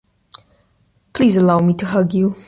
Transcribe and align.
Please 1.13 1.37
allow 1.37 1.59
me 1.59 1.75
to 1.75 1.85
hug 1.85 2.15
you. 2.15 2.35